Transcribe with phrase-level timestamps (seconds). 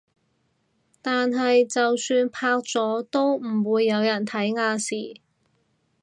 [1.03, 5.21] 但係就算拍咗都唔會有人睇亞視